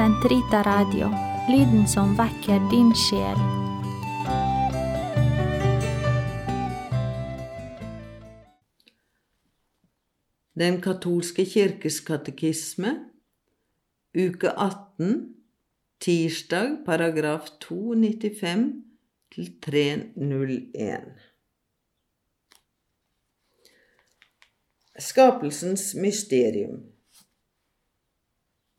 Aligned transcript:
Sentrita 0.00 0.62
Radio, 0.62 1.10
lyden 1.52 1.82
som 1.88 2.14
vekker 2.16 2.62
din 2.70 2.88
sjel. 2.96 3.40
Den 10.56 10.78
katolske 10.80 11.44
kirkes 11.44 11.98
katekisme, 12.06 12.94
uke 14.16 14.54
18, 14.54 15.34
tirsdag, 16.00 16.78
paragraf 16.86 17.50
295 17.66 18.64
til 19.36 19.52
301. 19.68 21.12
Skapelsens 25.10 25.92
mysterium 26.00 26.80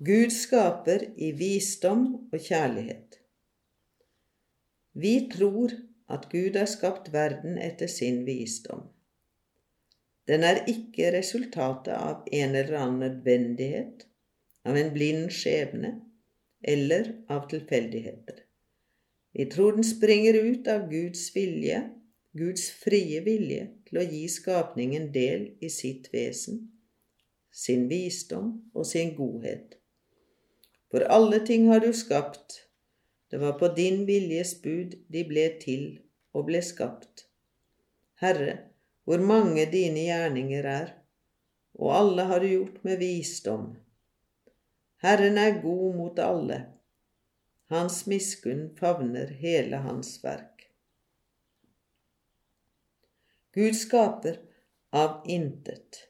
Gud 0.01 0.31
skaper 0.33 1.03
i 1.21 1.27
visdom 1.37 2.05
og 2.33 2.39
kjærlighet. 2.41 3.19
Vi 4.97 5.11
tror 5.29 5.75
at 6.09 6.23
Gud 6.31 6.55
har 6.57 6.65
skapt 6.65 7.11
verden 7.13 7.59
etter 7.61 7.85
sin 7.87 8.23
visdom. 8.25 8.87
Den 10.25 10.41
er 10.47 10.63
ikke 10.71 11.11
resultatet 11.13 11.93
av 11.93 12.23
en 12.33 12.55
eller 12.55 12.77
annen 12.79 13.03
nødvendighet, 13.03 14.07
av 14.65 14.79
en 14.81 14.89
blind 14.95 15.27
skjebne 15.37 15.91
eller 16.73 17.11
av 17.29 17.45
tilfeldigheter. 17.51 18.39
Vi 19.37 19.45
tror 19.53 19.77
den 19.77 19.85
springer 19.85 20.39
ut 20.47 20.67
av 20.67 20.87
Guds 20.89 21.27
vilje, 21.35 21.83
Guds 22.33 22.71
frie 22.81 23.21
vilje 23.27 23.69
til 23.85 24.01
å 24.01 24.07
gi 24.15 24.23
skapningen 24.33 25.11
del 25.13 25.45
i 25.61 25.69
sitt 25.69 26.09
vesen, 26.09 26.63
sin 27.53 27.85
visdom 27.91 28.49
og 28.73 28.89
sin 28.95 29.13
godhet. 29.13 29.77
For 30.91 31.07
alle 31.07 31.39
ting 31.47 31.69
har 31.71 31.79
du 31.79 31.93
skapt, 31.95 32.65
det 33.31 33.39
var 33.39 33.53
på 33.59 33.69
din 33.75 34.03
viljes 34.05 34.57
bud 34.61 34.97
de 35.07 35.21
ble 35.27 35.45
til 35.61 35.85
og 36.35 36.49
ble 36.49 36.59
skapt. 36.65 37.29
Herre, 38.19 38.57
hvor 39.07 39.23
mange 39.23 39.63
dine 39.71 40.03
gjerninger 40.09 40.67
er, 40.67 40.91
og 41.79 41.95
alle 41.95 42.27
har 42.27 42.43
du 42.43 42.49
gjort 42.51 42.83
med 42.83 42.99
visdom. 42.99 43.69
Herren 45.01 45.39
er 45.39 45.61
god 45.63 45.95
mot 45.95 46.19
alle, 46.19 46.59
hans 47.71 48.03
miskunn 48.11 48.67
favner 48.75 49.31
hele 49.39 49.79
hans 49.85 50.17
verk. 50.23 50.67
Gud 53.55 53.79
skaper 53.79 54.37
av 54.91 55.23
intet. 55.27 56.03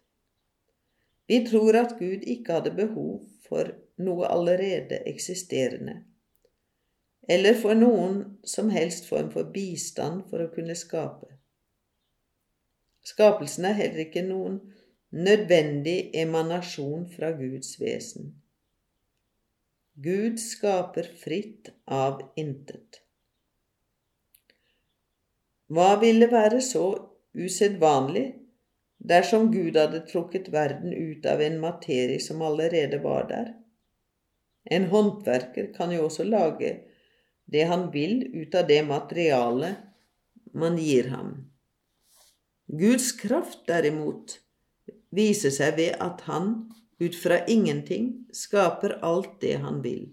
Vi 1.29 1.39
tror 1.45 1.77
at 1.77 1.95
Gud 2.01 2.25
ikke 2.25 2.57
hadde 2.57 2.73
behov 2.75 3.21
for 3.45 3.71
noe 4.03 4.29
allerede 4.29 5.01
eksisterende, 5.09 6.01
eller 7.29 7.57
for 7.61 7.77
noen 7.77 8.23
som 8.43 8.71
helst 8.73 9.07
form 9.09 9.29
for 9.33 9.51
bistand 9.53 10.25
for 10.29 10.43
å 10.43 10.51
kunne 10.53 10.75
skape. 10.77 11.29
Skapelsen 13.05 13.65
er 13.69 13.77
heller 13.77 14.05
ikke 14.05 14.25
noen 14.25 14.59
nødvendig 15.11 16.11
emanasjon 16.17 17.07
fra 17.13 17.31
Guds 17.37 17.75
vesen. 17.81 18.33
Gud 20.01 20.39
skaper 20.39 21.09
fritt 21.19 21.71
av 21.85 22.21
intet. 22.39 23.01
Hva 25.71 25.95
ville 26.01 26.27
være 26.31 26.61
så 26.63 26.85
usedvanlig 27.37 28.25
dersom 29.11 29.49
Gud 29.53 29.77
hadde 29.79 30.03
trukket 30.07 30.49
verden 30.53 30.93
ut 30.93 31.25
av 31.25 31.41
en 31.41 31.59
materie 31.61 32.19
som 32.23 32.41
allerede 32.41 32.99
var 33.03 33.27
der? 33.29 33.51
En 34.63 34.87
håndverker 34.91 35.71
kan 35.73 35.93
jo 35.93 36.05
også 36.07 36.25
lage 36.27 36.75
det 37.51 37.63
han 37.67 37.89
vil 37.91 38.21
ut 38.35 38.55
av 38.55 38.67
det 38.69 38.81
materialet 38.87 39.81
man 40.53 40.77
gir 40.79 41.09
ham. 41.11 41.33
Guds 42.71 43.11
kraft, 43.19 43.65
derimot, 43.67 44.37
viser 45.11 45.51
seg 45.51 45.75
ved 45.79 45.97
at 45.99 46.23
han 46.29 46.53
ut 47.01 47.17
fra 47.17 47.41
ingenting 47.49 48.11
skaper 48.35 48.99
alt 49.03 49.39
det 49.41 49.57
han 49.63 49.81
vil. 49.83 50.05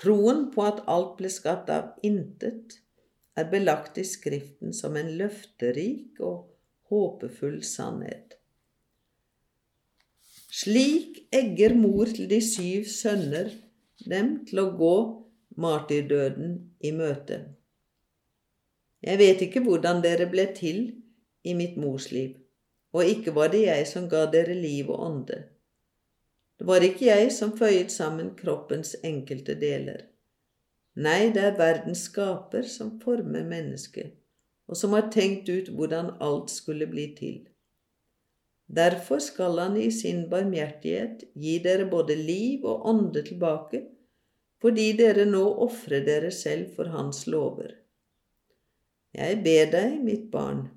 Troen 0.00 0.46
på 0.54 0.64
at 0.64 0.82
alt 0.88 1.18
ble 1.18 1.30
skapt 1.30 1.70
av 1.70 1.92
intet, 2.06 2.80
er 3.38 3.46
belagt 3.52 4.00
i 4.00 4.04
Skriften 4.04 4.72
som 4.74 4.96
en 4.98 5.12
løfterik 5.20 6.18
og 6.24 6.48
håpefull 6.90 7.60
sannhet. 7.64 8.39
Slik 10.50 11.28
egger 11.32 11.76
mor 11.78 12.10
til 12.10 12.26
de 12.30 12.40
syv 12.42 12.88
sønner 12.90 13.52
dem 14.10 14.32
til 14.48 14.58
å 14.64 14.70
gå 14.74 14.94
martyrdøden 15.62 16.56
i 16.82 16.90
møte. 16.96 17.38
Jeg 19.06 19.20
vet 19.20 19.44
ikke 19.46 19.62
hvordan 19.62 20.02
dere 20.02 20.26
ble 20.32 20.48
til 20.56 20.80
i 21.46 21.54
mitt 21.54 21.78
mors 21.80 22.10
liv, 22.10 22.34
og 22.92 23.12
ikke 23.12 23.34
var 23.36 23.52
det 23.54 23.62
jeg 23.68 23.86
som 23.92 24.08
ga 24.10 24.24
dere 24.32 24.56
liv 24.58 24.90
og 24.90 25.04
ånde. 25.06 25.38
Det 26.58 26.66
var 26.68 26.84
ikke 26.84 27.06
jeg 27.06 27.30
som 27.32 27.54
føyet 27.56 27.94
sammen 27.94 28.34
kroppens 28.36 28.96
enkelte 29.06 29.54
deler. 29.60 30.02
Nei, 30.98 31.30
det 31.30 31.46
er 31.46 31.56
verdens 31.56 32.02
skaper 32.10 32.66
som 32.66 32.96
former 33.00 33.46
mennesket, 33.46 34.18
og 34.66 34.76
som 34.76 34.98
har 34.98 35.12
tenkt 35.14 35.48
ut 35.48 35.70
hvordan 35.72 36.16
alt 36.20 36.50
skulle 36.50 36.90
bli 36.90 37.06
til. 37.16 37.38
Derfor 38.70 39.18
skal 39.18 39.58
han 39.58 39.76
i 39.76 39.88
sin 39.90 40.28
barmhjertighet 40.30 41.24
gi 41.34 41.56
dere 41.64 41.88
både 41.90 42.14
liv 42.14 42.66
og 42.70 42.84
ånde 42.86 43.24
tilbake, 43.26 43.82
fordi 44.62 44.92
dere 44.98 45.24
nå 45.26 45.42
ofrer 45.64 46.04
dere 46.06 46.30
selv 46.34 46.70
for 46.76 46.92
hans 46.94 47.24
lover. 47.26 47.72
Jeg 49.16 49.40
ber 49.42 49.72
deg, 49.72 49.96
mitt 50.06 50.28
barn, 50.30 50.68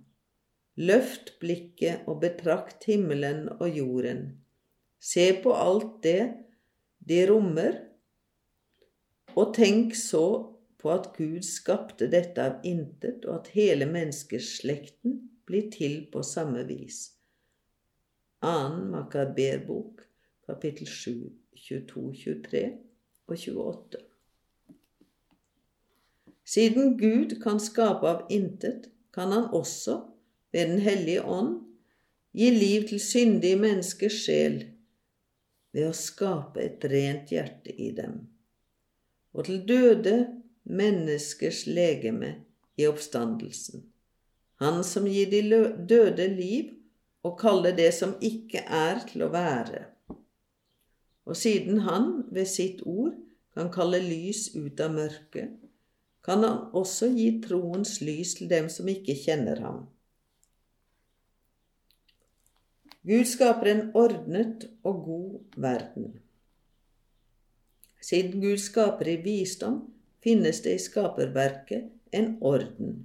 løft 0.81 1.35
blikket 1.43 2.07
og 2.09 2.23
betrakt 2.23 2.87
himmelen 2.89 3.45
og 3.59 3.77
jorden. 3.77 4.25
Se 4.97 5.29
på 5.43 5.53
alt 5.53 5.99
det 6.01 6.31
de 7.03 7.21
rommer, 7.29 7.77
og 9.37 9.53
tenk 9.53 9.93
så 9.97 10.25
på 10.81 10.89
at 10.93 11.11
Gud 11.17 11.45
skapte 11.45 12.09
dette 12.09 12.41
av 12.41 12.65
intet, 12.65 13.27
og 13.27 13.43
at 13.43 13.53
hele 13.53 13.85
menneskeslekten 13.89 15.19
blir 15.45 15.69
til 15.73 16.07
på 16.13 16.23
samme 16.25 16.65
vis. 16.65 17.11
2. 18.43 18.69
Makaberbok, 18.91 20.01
kapittel 20.45 20.87
7, 20.87 21.31
22, 21.55 22.13
23 22.13 22.77
og 23.27 23.37
28. 23.37 24.01
Siden 26.43 26.97
Gud 26.97 27.37
kan 27.39 27.61
skape 27.63 28.09
av 28.09 28.25
intet, 28.29 28.89
kan 29.15 29.31
han 29.31 29.47
også, 29.55 30.01
ved 30.51 30.67
Den 30.67 30.83
hellige 30.83 31.23
ånd, 31.23 31.55
gi 32.35 32.49
liv 32.51 32.87
til 32.89 32.99
syndige 32.99 33.61
menneskers 33.63 34.19
sjel 34.25 34.59
ved 35.71 35.87
å 35.87 35.95
skape 35.95 36.67
et 36.67 36.83
rent 36.91 37.31
hjerte 37.31 37.71
i 37.71 37.93
dem, 37.95 38.27
og 39.31 39.47
til 39.47 39.63
døde 39.63 40.17
menneskers 40.67 41.63
legeme 41.65 42.35
i 42.75 42.91
oppstandelsen. 42.91 43.87
Han 44.59 44.83
som 44.83 45.07
gir 45.07 45.31
de 45.31 45.41
døde 45.87 46.27
liv 46.27 46.82
og 47.23 47.37
kalle 47.39 47.71
det 47.75 47.91
som 47.95 48.15
ikke 48.21 48.63
er, 48.67 49.03
til 49.07 49.25
å 49.25 49.31
være. 49.33 49.85
Og 51.23 51.37
siden 51.39 51.83
han 51.87 52.25
ved 52.35 52.49
sitt 52.51 52.83
ord 52.83 53.15
kan 53.55 53.71
kalle 53.71 54.01
lys 54.03 54.49
ut 54.57 54.79
av 54.83 54.91
mørket, 54.97 55.55
kan 56.23 56.43
han 56.43 56.59
også 56.75 57.09
gi 57.15 57.29
troens 57.43 57.97
lys 58.03 58.35
til 58.39 58.51
dem 58.51 58.69
som 58.71 58.87
ikke 58.91 59.15
kjenner 59.19 59.59
ham. 59.63 59.81
Gud 63.03 63.27
skaper 63.27 63.67
en 63.67 63.81
ordnet 63.99 64.69
og 64.87 65.01
god 65.07 65.57
verden. 65.59 66.13
Siden 68.03 68.39
Gud 68.43 68.61
skaper 68.63 69.09
i 69.11 69.17
visdom, 69.23 69.81
finnes 70.23 70.61
det 70.63 70.77
i 70.77 70.79
skaperverket 70.79 71.91
en 72.15 72.37
orden. 72.39 72.95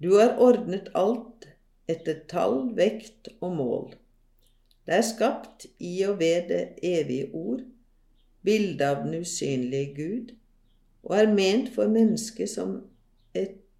Du 0.00 0.16
har 0.16 0.36
ordnet 0.40 0.88
alt 0.96 1.48
etter 1.88 2.20
tall, 2.28 2.72
vekt 2.76 3.30
og 3.40 3.56
mål. 3.56 3.94
Det 4.86 4.94
er 4.94 5.06
skapt 5.06 5.66
i 5.82 5.94
og 6.06 6.18
ved 6.20 6.50
det 6.50 6.62
evige 6.82 7.30
ord, 7.34 7.62
bildet 8.46 8.84
av 8.86 9.02
den 9.04 9.20
usynlige 9.20 9.94
Gud, 9.96 10.34
og 11.02 11.16
er 11.18 11.32
ment 11.34 11.72
for 11.74 11.90
mennesket 11.90 12.50
som, 12.50 12.76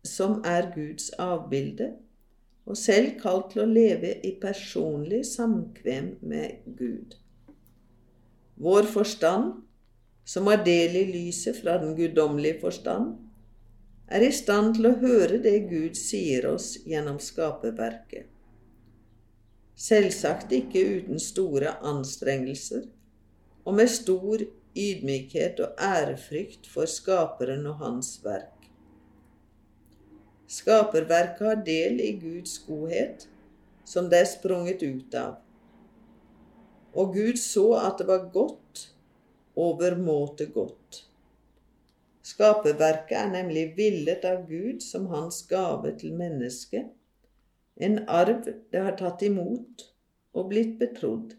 som 0.05 0.41
er 0.47 0.73
Guds 0.75 1.11
avbilde, 1.23 1.93
og 2.67 2.79
selv 2.79 3.13
kalt 3.21 3.53
til 3.53 3.63
å 3.63 3.71
leve 3.71 4.17
i 4.27 4.33
personlig 4.43 5.23
samkvem 5.29 6.17
med 6.27 6.67
Gud. 6.79 7.15
Vår 8.57 8.89
forstand, 8.91 9.53
som 10.27 10.51
har 10.51 10.65
del 10.67 10.97
i 10.99 11.05
lyset 11.13 11.61
fra 11.63 11.77
den 11.83 11.95
guddommelige 11.95 12.59
forstand, 12.61 13.15
er 14.09 14.23
i 14.23 14.33
stand 14.33 14.77
til 14.77 14.91
å 14.91 14.97
høre 15.01 15.39
det 15.43 15.57
Gud 15.71 15.97
sier 15.99 16.47
oss 16.53 16.77
gjennom 16.87 17.19
skaperverket. 17.23 18.29
Selvsagt 19.77 20.53
ikke 20.57 20.83
uten 20.99 21.21
store 21.21 21.75
anstrengelser, 21.85 22.87
og 23.67 23.75
med 23.77 23.91
stor 23.93 24.45
ydmykhet 24.77 25.61
og 25.65 25.81
ærefrykt 25.83 26.69
for 26.71 26.89
Skaperen 26.89 27.67
og 27.67 27.83
Hans 27.83 28.15
verk. 28.25 28.71
Skaperverket 30.47 31.43
har 31.43 31.65
del 31.67 31.99
i 32.01 32.13
Guds 32.21 32.61
godhet, 32.69 33.27
som 33.85 34.11
det 34.11 34.23
er 34.23 34.31
sprunget 34.31 34.85
ut 34.87 35.17
av. 35.19 35.41
Og 36.97 37.13
Gud 37.17 37.41
så 37.43 37.67
at 37.83 37.99
det 38.01 38.07
var 38.09 38.31
godt, 38.33 38.87
overmåte 39.57 40.47
godt. 40.55 41.03
Skaperverket 42.27 43.15
er 43.21 43.29
nemlig 43.31 43.69
villet 43.77 44.25
av 44.27 44.47
Gud 44.49 44.83
som 44.83 45.07
hans 45.13 45.45
gave 45.51 45.93
til 46.01 46.17
mennesket, 46.19 46.89
en 47.77 47.99
arv 48.09 48.47
det 48.73 48.81
har 48.83 48.97
tatt 48.99 49.23
imot 49.23 49.85
og 50.35 50.49
blitt 50.51 50.75
betrodd. 50.81 51.37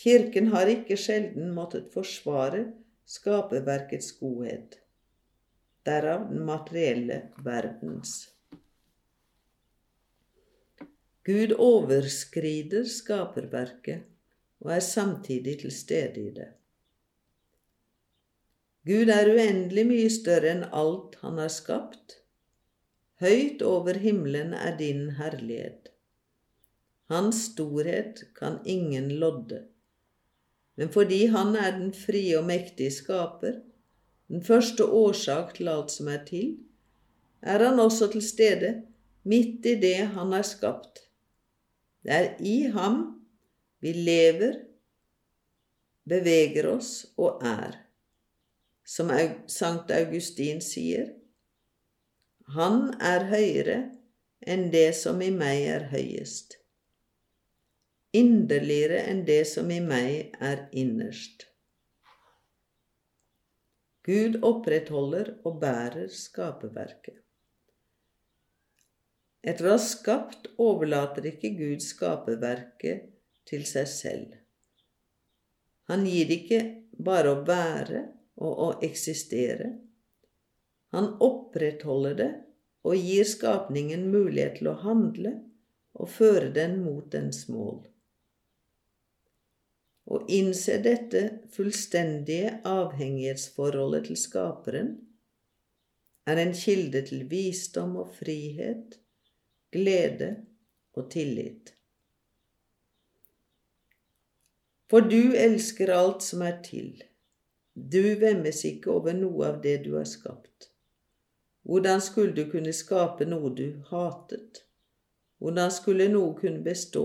Kirken 0.00 0.48
har 0.54 0.70
ikke 0.72 0.96
sjelden 0.96 1.50
måttet 1.52 1.90
forsvare 1.92 2.62
skaperverkets 3.10 4.14
godhet, 4.20 4.78
derav 5.84 6.28
den 6.30 6.46
materielle 6.46 7.18
verdens. 7.44 8.14
Gud 11.26 11.52
overskrider 11.60 12.88
skaperverket 12.88 14.06
og 14.64 14.72
er 14.78 14.86
samtidig 14.86 15.58
til 15.60 15.74
stede 15.74 16.22
i 16.22 16.32
det. 16.38 16.48
Gud 18.90 19.10
er 19.14 19.28
uendelig 19.30 19.84
mye 19.86 20.06
større 20.10 20.48
enn 20.50 20.62
alt 20.74 21.12
han 21.22 21.36
har 21.38 21.50
skapt. 21.54 22.16
Høyt 23.22 23.60
over 23.62 23.98
himmelen 24.02 24.54
er 24.56 24.72
din 24.78 25.12
herlighet. 25.14 25.92
Hans 27.12 27.44
storhet 27.52 28.24
kan 28.34 28.56
ingen 28.64 29.12
lodde. 29.20 29.60
Men 30.74 30.90
fordi 30.90 31.26
han 31.30 31.54
er 31.54 31.76
den 31.76 31.92
frie 31.94 32.32
og 32.38 32.48
mektige 32.48 32.90
skaper, 32.96 33.60
den 34.26 34.42
første 34.42 34.86
årsak 34.86 35.52
til 35.58 35.70
alt 35.70 35.94
som 35.94 36.08
er 36.10 36.24
til, 36.26 36.56
er 37.42 37.62
han 37.62 37.78
også 37.78 38.08
til 38.10 38.24
stede 38.26 38.72
midt 39.22 39.68
i 39.70 39.76
det 39.84 40.08
han 40.16 40.34
har 40.34 40.46
skapt. 40.48 41.04
Det 42.02 42.16
er 42.16 42.28
i 42.42 42.56
ham 42.74 42.98
vi 43.84 43.94
lever, 43.94 44.58
beveger 46.10 46.72
oss 46.72 47.04
og 47.14 47.38
er. 47.46 47.78
Som 48.90 49.12
Sankt 49.46 49.92
Augustin 49.94 50.58
sier, 50.66 51.12
han 52.56 52.88
er 52.98 53.28
høyere 53.30 53.76
enn 54.42 54.64
det 54.72 54.88
som 54.98 55.20
i 55.22 55.28
meg 55.30 55.62
er 55.76 55.86
høyest, 55.92 56.56
inderligere 58.10 59.04
enn 59.12 59.22
det 59.30 59.44
som 59.52 59.70
i 59.70 59.78
meg 59.84 60.34
er 60.42 60.66
innerst. 60.74 61.46
Gud 64.10 64.40
opprettholder 64.42 65.36
og 65.46 65.62
bærer 65.62 66.10
skaperverket. 66.10 67.20
Etter 69.46 69.70
å 69.70 69.76
ha 69.76 69.80
skapt 69.80 70.50
overlater 70.58 71.30
ikke 71.30 71.54
Gud 71.54 71.84
skaperverket 71.84 73.06
til 73.46 73.62
seg 73.68 73.86
selv. 73.88 74.32
Han 75.86 76.02
gir 76.10 76.40
ikke 76.42 76.64
bare 76.98 77.36
å 77.36 77.44
være 77.46 78.08
og 78.40 78.62
å 78.66 78.68
eksistere. 78.84 79.74
Han 80.96 81.12
opprettholder 81.22 82.16
det 82.18 82.30
og 82.88 82.96
gir 82.96 83.28
skapningen 83.28 84.08
mulighet 84.10 84.58
til 84.58 84.72
å 84.72 84.78
handle 84.82 85.36
og 86.00 86.08
føre 86.10 86.48
den 86.54 86.80
mot 86.84 87.10
dens 87.12 87.44
mål. 87.52 87.82
Å 90.10 90.18
innse 90.32 90.80
dette 90.82 91.20
fullstendige 91.54 92.56
avhengighetsforholdet 92.66 94.08
til 94.08 94.18
Skaperen 94.18 94.94
er 96.30 96.40
en 96.42 96.54
kilde 96.56 97.04
til 97.06 97.28
visdom 97.30 97.94
og 98.00 98.10
frihet 98.16 98.96
glede 99.70 100.32
og 100.98 101.10
tillit. 101.12 101.74
For 104.90 105.06
du 105.06 105.36
elsker 105.38 105.92
alt 105.94 106.24
som 106.26 106.42
er 106.42 106.58
til. 106.66 107.04
Du 107.88 108.02
vemmes 108.20 108.64
ikke 108.68 108.92
over 108.92 109.14
noe 109.16 109.46
av 109.48 109.60
det 109.64 109.78
du 109.86 109.94
har 109.96 110.08
skapt. 110.08 110.68
Hvordan 111.64 112.00
skulle 112.04 112.34
du 112.36 112.50
kunne 112.50 112.72
skape 112.76 113.24
noe 113.28 113.52
du 113.56 113.80
hatet? 113.88 114.64
Hvordan 115.40 115.72
skulle 115.72 116.10
noe 116.12 116.34
kunne 116.36 116.60
bestå 116.64 117.04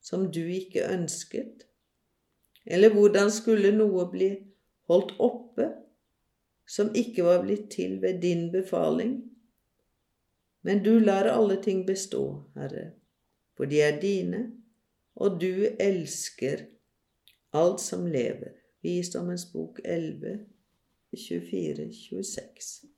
som 0.00 0.30
du 0.32 0.40
ikke 0.48 0.86
ønsket? 0.88 1.66
Eller 2.64 2.94
hvordan 2.94 3.28
skulle 3.32 3.74
noe 3.76 4.06
bli 4.12 4.30
holdt 4.88 5.12
oppe 5.20 5.68
som 6.64 6.94
ikke 6.96 7.26
var 7.26 7.44
blitt 7.44 7.68
til 7.76 7.98
ved 8.00 8.22
din 8.24 8.48
befaling? 8.52 9.18
Men 10.64 10.80
du 10.84 10.96
lar 11.00 11.28
alle 11.28 11.60
ting 11.60 11.84
bestå, 11.84 12.24
Herre, 12.56 12.94
for 13.52 13.68
de 13.68 13.82
er 13.84 14.00
dine, 14.00 14.46
og 15.20 15.36
du 15.42 15.66
elsker 15.76 16.64
alt 17.52 17.84
som 17.84 18.06
lever. 18.08 18.63
Visdommens 18.84 19.50
bok 19.52 19.78
11, 19.82 20.46
24, 21.10 21.92
26. 22.10 22.93